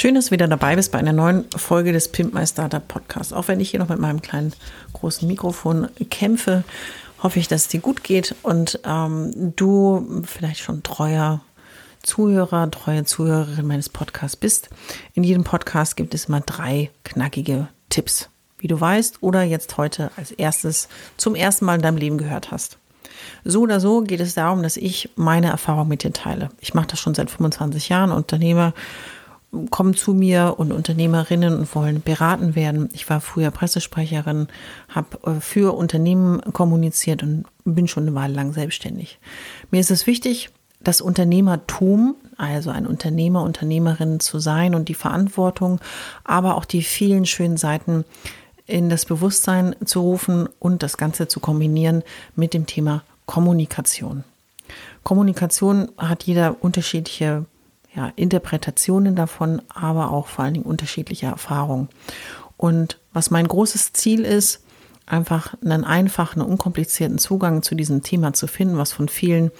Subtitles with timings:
[0.00, 3.34] Schön, dass du wieder dabei bist bei einer neuen Folge des Pimp My Startup Podcast.
[3.34, 4.54] Auch wenn ich hier noch mit meinem kleinen
[4.94, 6.64] großen Mikrofon kämpfe,
[7.22, 11.42] hoffe ich, dass es dir gut geht und ähm, du vielleicht schon treuer
[12.02, 14.70] Zuhörer, treue Zuhörerin meines Podcasts bist.
[15.12, 20.12] In jedem Podcast gibt es immer drei knackige Tipps, wie du weißt oder jetzt heute
[20.16, 22.78] als erstes zum ersten Mal in deinem Leben gehört hast.
[23.44, 26.48] So oder so geht es darum, dass ich meine Erfahrung mit dir teile.
[26.58, 28.72] Ich mache das schon seit 25 Jahren, Unternehmer
[29.70, 32.88] kommen zu mir und Unternehmerinnen und wollen beraten werden.
[32.92, 34.48] Ich war früher Pressesprecherin,
[34.88, 39.18] habe äh, für Unternehmen kommuniziert und bin schon eine Weile lang selbstständig.
[39.70, 40.50] Mir ist es wichtig,
[40.82, 45.80] das Unternehmertum, also ein Unternehmer, Unternehmerin zu sein und die Verantwortung,
[46.24, 48.04] aber auch die vielen schönen Seiten
[48.66, 52.02] in das Bewusstsein zu rufen und das Ganze zu kombinieren
[52.36, 54.24] mit dem Thema Kommunikation.
[55.02, 57.46] Kommunikation hat jeder unterschiedliche
[57.94, 61.88] ja, Interpretationen davon, aber auch vor allen Dingen unterschiedliche Erfahrungen.
[62.56, 64.62] Und was mein großes Ziel ist,
[65.06, 69.50] einfach einen einfachen, unkomplizierten Zugang zu diesem Thema zu finden, was von vielen,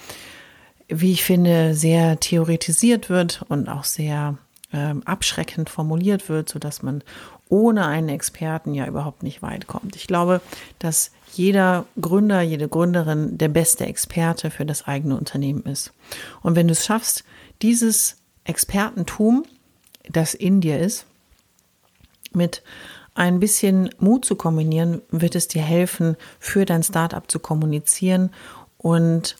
[0.87, 4.37] wie ich finde, sehr theoretisiert wird und auch sehr
[4.71, 7.03] äh, abschreckend formuliert wird, so dass man
[7.49, 9.97] ohne einen Experten ja überhaupt nicht weit kommt.
[9.97, 10.39] Ich glaube,
[10.79, 15.91] dass jeder Gründer, jede Gründerin der beste Experte für das eigene Unternehmen ist.
[16.41, 17.25] Und wenn du es schaffst,
[17.61, 19.45] dieses Expertentum,
[20.09, 21.05] das in dir ist,
[22.33, 22.63] mit
[23.13, 28.31] ein bisschen Mut zu kombinieren, wird es dir helfen, für dein Startup zu kommunizieren
[28.77, 29.37] und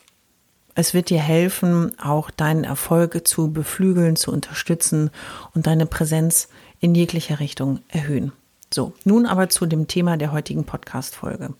[0.75, 5.09] es wird dir helfen, auch deinen Erfolg zu beflügeln, zu unterstützen
[5.53, 6.47] und deine Präsenz
[6.79, 8.31] in jeglicher Richtung erhöhen.
[8.73, 11.53] So, nun aber zu dem Thema der heutigen Podcast-Folge.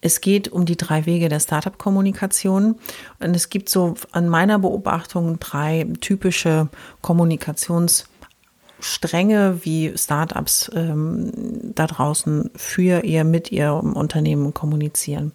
[0.00, 2.76] Es geht um die drei Wege der Startup-Kommunikation.
[3.18, 6.68] Und es gibt so an meiner Beobachtung drei typische
[7.02, 11.32] Kommunikationsstränge, wie Startups ähm,
[11.74, 15.32] da draußen für ihr, mit ihrem Unternehmen kommunizieren.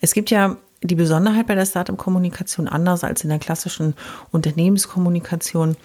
[0.00, 3.94] Es gibt ja die Besonderheit bei der Startup-Kommunikation anders als in der klassischen
[4.30, 5.76] Unternehmenskommunikation,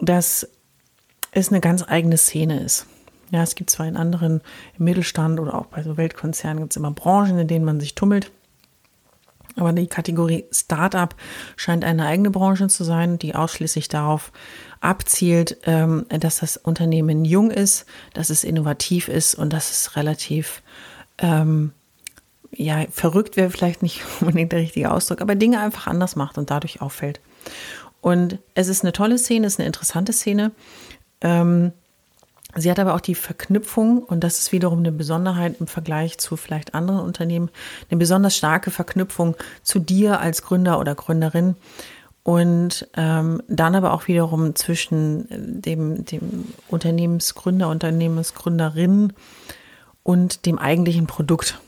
[0.00, 0.46] dass
[1.30, 2.88] es eine ganz eigene Szene ist.
[3.30, 4.40] Ja, es gibt zwar in anderen,
[4.78, 7.94] im Mittelstand oder auch bei so Weltkonzernen gibt es immer Branchen, in denen man sich
[7.94, 8.30] tummelt.
[9.56, 11.14] Aber die Kategorie Startup
[11.56, 14.32] scheint eine eigene Branche zu sein, die ausschließlich darauf
[14.80, 20.62] abzielt, ähm, dass das Unternehmen jung ist, dass es innovativ ist und dass es relativ,
[21.18, 21.72] ähm,
[22.52, 26.50] ja, verrückt wäre vielleicht nicht unbedingt der richtige Ausdruck, aber Dinge einfach anders macht und
[26.50, 27.20] dadurch auffällt.
[28.00, 30.50] Und es ist eine tolle Szene, es ist eine interessante Szene.
[31.20, 31.72] Ähm,
[32.56, 36.36] Sie hat aber auch die Verknüpfung, und das ist wiederum eine Besonderheit im Vergleich zu
[36.36, 37.50] vielleicht anderen Unternehmen,
[37.90, 41.56] eine besonders starke Verknüpfung zu dir als Gründer oder Gründerin
[42.22, 45.26] und ähm, dann aber auch wiederum zwischen
[45.60, 49.12] dem, dem Unternehmensgründer, Unternehmensgründerin
[50.02, 51.60] und dem eigentlichen Produkt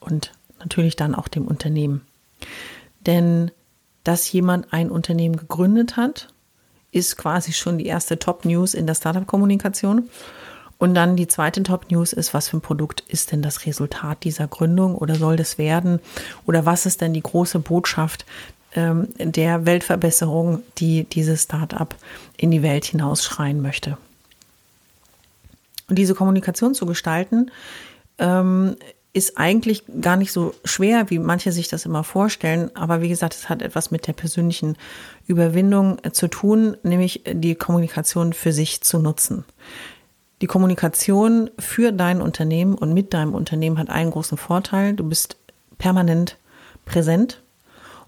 [0.00, 2.02] und natürlich dann auch dem Unternehmen.
[3.06, 3.50] Denn
[4.04, 6.28] dass jemand ein Unternehmen gegründet hat
[6.92, 10.08] ist quasi schon die erste Top-News in der Startup-Kommunikation.
[10.78, 14.48] Und dann die zweite Top-News ist, was für ein Produkt ist denn das Resultat dieser
[14.48, 16.00] Gründung oder soll das werden?
[16.46, 18.24] Oder was ist denn die große Botschaft
[18.74, 21.94] ähm, der Weltverbesserung, die dieses Startup
[22.38, 23.98] in die Welt hinausschreien möchte?
[25.88, 27.50] Und diese Kommunikation zu gestalten,
[28.18, 28.76] ähm,
[29.12, 32.70] ist eigentlich gar nicht so schwer, wie manche sich das immer vorstellen.
[32.74, 34.76] Aber wie gesagt, es hat etwas mit der persönlichen
[35.26, 39.44] Überwindung äh, zu tun, nämlich die Kommunikation für sich zu nutzen.
[40.40, 44.94] Die Kommunikation für dein Unternehmen und mit deinem Unternehmen hat einen großen Vorteil.
[44.94, 45.36] Du bist
[45.76, 46.36] permanent
[46.86, 47.42] präsent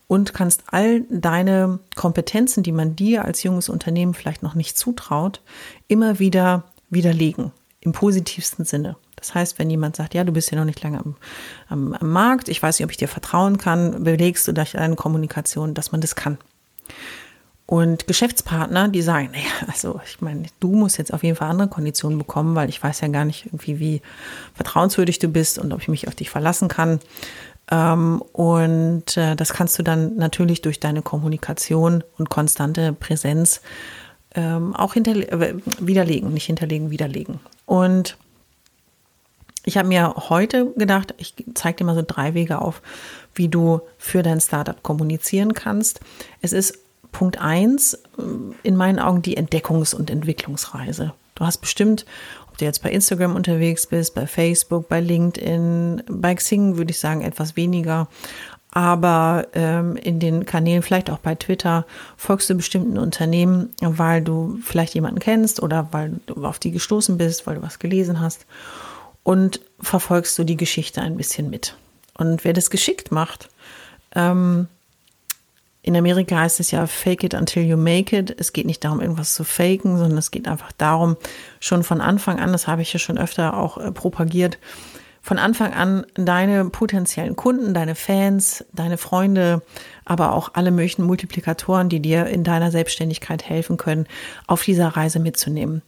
[0.09, 5.41] und kannst all deine Kompetenzen, die man dir als junges Unternehmen vielleicht noch nicht zutraut,
[5.89, 7.53] immer wieder widerlegen.
[7.81, 8.97] Im positivsten Sinne.
[9.23, 11.15] Das heißt, wenn jemand sagt, ja, du bist ja noch nicht lange am,
[11.69, 14.97] am, am Markt, ich weiß nicht, ob ich dir vertrauen kann, belegst du durch deine
[14.97, 16.39] Kommunikation, dass man das kann.
[17.67, 21.69] Und Geschäftspartner, die sagen, naja, also ich meine, du musst jetzt auf jeden Fall andere
[21.69, 24.03] Konditionen bekommen, weil ich weiß ja gar nicht irgendwie, wie
[24.55, 26.99] vertrauenswürdig du bist und ob ich mich auf dich verlassen kann.
[27.71, 33.63] Ähm, und äh, das kannst du dann natürlich durch deine Kommunikation und konstante Präsenz
[34.35, 37.41] ähm, auch äh, widerlegen, nicht hinterlegen, widerlegen.
[37.67, 38.17] Und
[39.65, 42.83] ich habe mir heute gedacht, ich zeige dir mal so drei Wege auf,
[43.35, 46.01] wie du für dein Startup kommunizieren kannst.
[46.41, 46.79] Es ist
[47.13, 48.23] Punkt eins äh,
[48.63, 51.13] in meinen Augen die Entdeckungs- und Entwicklungsreise.
[51.35, 52.05] Du hast bestimmt,
[52.49, 56.99] ob du jetzt bei Instagram unterwegs bist, bei Facebook, bei LinkedIn, bei Xing würde ich
[56.99, 58.09] sagen etwas weniger,
[58.71, 61.87] aber ähm, in den Kanälen, vielleicht auch bei Twitter,
[62.17, 67.19] folgst du bestimmten Unternehmen, weil du vielleicht jemanden kennst oder weil du auf die gestoßen
[67.19, 68.47] bist, weil du was gelesen hast
[69.23, 71.77] und verfolgst du die Geschichte ein bisschen mit.
[72.15, 73.49] Und wer das geschickt macht,
[74.15, 74.69] ähm,
[75.85, 78.35] in Amerika heißt es ja fake it until you make it.
[78.39, 81.17] Es geht nicht darum, irgendwas zu faken, sondern es geht einfach darum,
[81.59, 84.59] schon von Anfang an, das habe ich ja schon öfter auch äh, propagiert,
[85.25, 89.63] von Anfang an deine potenziellen Kunden, deine Fans, deine Freunde,
[90.05, 94.07] aber auch alle möglichen Multiplikatoren, die dir in deiner Selbstständigkeit helfen können,
[94.49, 95.83] auf dieser Reise mitzunehmen.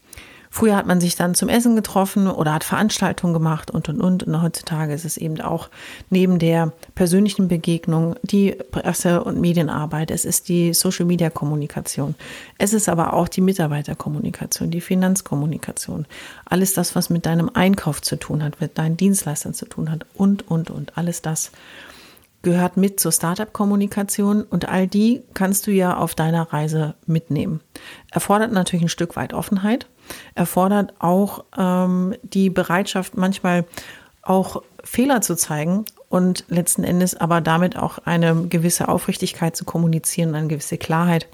[0.55, 4.23] Früher hat man sich dann zum Essen getroffen oder hat Veranstaltungen gemacht und, und, und.
[4.23, 5.69] Und heutzutage ist es eben auch
[6.11, 10.13] neben der persönlichen Begegnung die Presse- und Medienarbeit.
[10.13, 12.15] Es ist die Social-Media-Kommunikation.
[12.57, 16.07] Es ist aber auch die Mitarbeiterkommunikation, die Finanzkommunikation.
[16.45, 20.07] Alles das, was mit deinem Einkauf zu tun hat, mit deinen Dienstleistern zu tun hat
[20.15, 20.97] und, und, und.
[20.97, 21.51] Alles das
[22.43, 27.61] gehört mit zur Startup-Kommunikation und all die kannst du ja auf deiner Reise mitnehmen.
[28.13, 29.89] Erfordert natürlich ein Stück weit Offenheit,
[30.35, 33.65] erfordert auch ähm, die Bereitschaft, manchmal
[34.23, 40.35] auch Fehler zu zeigen und letzten Endes aber damit auch eine gewisse Aufrichtigkeit zu kommunizieren,
[40.35, 41.27] eine gewisse Klarheit.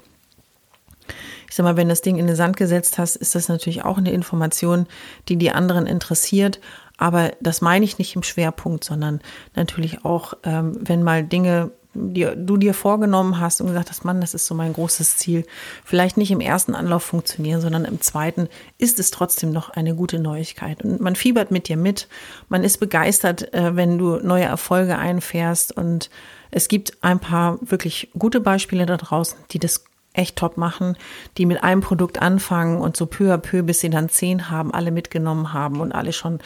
[1.49, 3.97] Ich sag mal, wenn das Ding in den Sand gesetzt hast, ist das natürlich auch
[3.97, 4.87] eine Information,
[5.27, 6.59] die die anderen interessiert
[7.01, 9.21] aber das meine ich nicht im Schwerpunkt, sondern
[9.55, 14.21] natürlich auch, ähm, wenn mal Dinge die du dir vorgenommen hast und gesagt hast, Mann,
[14.21, 15.45] das ist so mein großes Ziel,
[15.83, 18.47] vielleicht nicht im ersten Anlauf funktionieren, sondern im zweiten
[18.77, 20.83] ist es trotzdem noch eine gute Neuigkeit.
[20.83, 22.07] Und man fiebert mit dir mit,
[22.47, 25.75] man ist begeistert, äh, wenn du neue Erfolge einfährst.
[25.75, 26.09] Und
[26.49, 29.83] es gibt ein paar wirklich gute Beispiele da draußen, die das
[30.13, 30.97] echt top machen,
[31.37, 34.73] die mit einem Produkt anfangen und so peu à peu, bis sie dann zehn haben,
[34.73, 36.39] alle mitgenommen haben und alle schon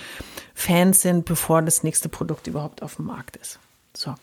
[0.54, 3.60] Fans sind, bevor das nächste Produkt überhaupt auf dem Markt ist.
[3.96, 4.14] So.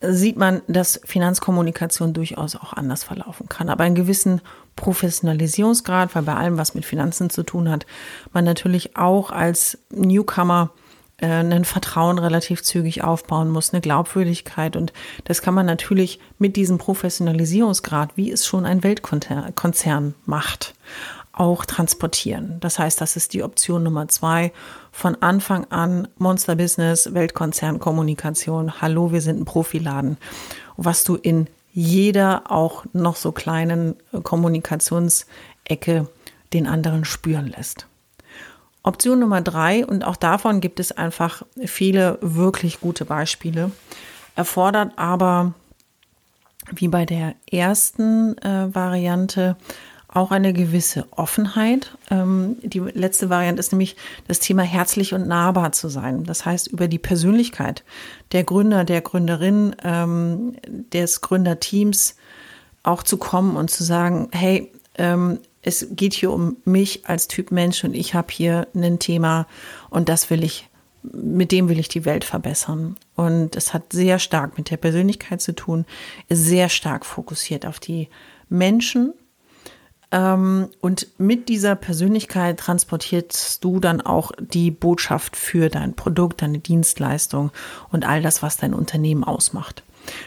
[0.02, 3.70] sieht man, dass Finanzkommunikation durchaus auch anders verlaufen kann.
[3.70, 4.42] Aber einen gewissen
[4.76, 7.86] Professionalisierungsgrad, weil bei allem, was mit Finanzen zu tun hat,
[8.32, 10.72] man natürlich auch als Newcomer
[11.18, 14.78] äh, ein Vertrauen relativ zügig aufbauen muss, eine Glaubwürdigkeit.
[14.78, 14.94] Und
[15.26, 20.76] das kann man natürlich mit diesem Professionalisierungsgrad, wie es schon ein Weltkonzern macht,
[21.34, 22.58] auch transportieren.
[22.60, 24.52] Das heißt, das ist die Option Nummer zwei.
[24.92, 28.82] Von Anfang an Monster Business, Weltkonzern, Kommunikation.
[28.82, 30.18] Hallo, wir sind ein Profiladen.
[30.76, 36.08] Was du in jeder auch noch so kleinen äh, Kommunikationsecke
[36.54, 37.86] den anderen spüren lässt.
[38.82, 43.72] Option Nummer drei, und auch davon gibt es einfach viele wirklich gute Beispiele,
[44.36, 45.54] erfordert aber
[46.72, 49.58] wie bei der ersten äh, Variante
[50.12, 51.96] auch eine gewisse Offenheit.
[52.10, 53.96] Ähm, die letzte Variante ist nämlich
[54.28, 56.24] das Thema herzlich und nahbar zu sein.
[56.24, 57.84] Das heißt, über die Persönlichkeit
[58.32, 60.56] der Gründer, der Gründerin, ähm,
[60.92, 62.16] des Gründerteams
[62.82, 67.52] auch zu kommen und zu sagen, hey, ähm, es geht hier um mich als Typ
[67.52, 69.46] Mensch und ich habe hier ein Thema
[69.90, 70.68] und das will ich,
[71.04, 72.96] mit dem will ich die Welt verbessern.
[73.16, 75.86] Und es hat sehr stark mit der Persönlichkeit zu tun,
[76.30, 78.08] ist sehr stark fokussiert auf die
[78.48, 79.14] Menschen
[80.12, 87.52] und mit dieser Persönlichkeit transportierst du dann auch die Botschaft für dein Produkt, deine Dienstleistung
[87.92, 89.84] und all das, was dein Unternehmen ausmacht.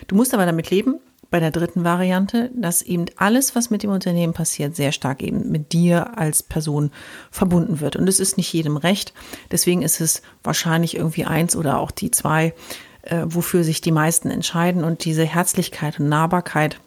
[0.06, 1.00] Du musst aber damit leben,
[1.32, 5.50] bei der dritten Variante, dass eben alles, was mit dem Unternehmen passiert, sehr stark eben
[5.50, 6.92] mit dir als Person
[7.30, 7.96] verbunden wird.
[7.96, 9.14] Und es ist nicht jedem recht.
[9.50, 12.52] Deswegen ist es wahrscheinlich irgendwie eins oder auch die zwei,
[13.00, 14.84] äh, wofür sich die meisten entscheiden.
[14.84, 16.78] Und diese Herzlichkeit und Nahbarkeit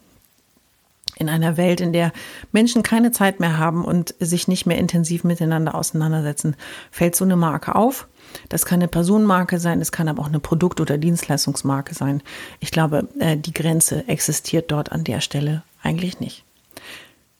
[1.18, 2.12] in einer Welt, in der
[2.52, 6.56] Menschen keine Zeit mehr haben und sich nicht mehr intensiv miteinander auseinandersetzen,
[6.90, 8.06] fällt so eine Marke auf.
[8.48, 12.22] Das kann eine Personenmarke sein, es kann aber auch eine Produkt- oder Dienstleistungsmarke sein.
[12.60, 16.44] Ich glaube, äh, die Grenze existiert dort an der Stelle eigentlich nicht.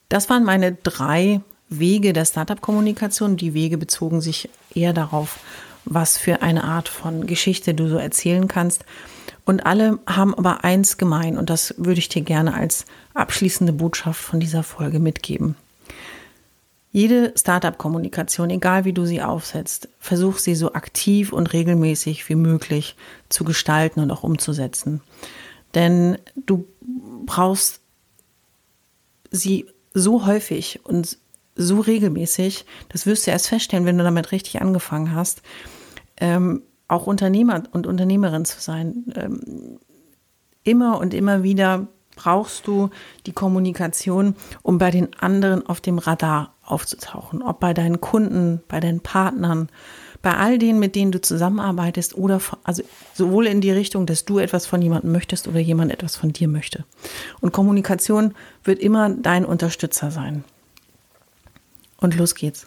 [0.08, 3.36] Das waren meine drei Wege der Startup-Kommunikation.
[3.36, 5.40] Die Wege bezogen sich eher darauf,
[5.84, 8.84] was für eine Art von Geschichte du so erzählen kannst.
[9.46, 12.84] Und alle haben aber eins gemein und das würde ich dir gerne als
[13.14, 15.54] abschließende Botschaft von dieser Folge mitgeben.
[16.90, 22.96] Jede Startup-Kommunikation, egal wie du sie aufsetzt, versuch sie so aktiv und regelmäßig wie möglich
[23.28, 25.00] zu gestalten und auch umzusetzen.
[25.74, 26.66] Denn du
[27.24, 27.80] brauchst
[29.30, 31.18] sie so häufig und
[31.54, 35.42] so regelmäßig, das wirst du erst feststellen, wenn du damit richtig angefangen hast,
[36.16, 39.04] ähm, auch Unternehmer und Unternehmerin zu sein.
[39.14, 39.78] Ähm,
[40.62, 42.90] immer und immer wieder brauchst du
[43.26, 47.42] die Kommunikation, um bei den anderen auf dem Radar aufzutauchen.
[47.42, 49.68] Ob bei deinen Kunden, bei deinen Partnern,
[50.22, 52.82] bei all denen, mit denen du zusammenarbeitest oder also
[53.14, 56.48] sowohl in die Richtung, dass du etwas von jemandem möchtest oder jemand etwas von dir
[56.48, 56.84] möchte.
[57.40, 60.42] Und Kommunikation wird immer dein Unterstützer sein.
[61.98, 62.66] Und los geht's.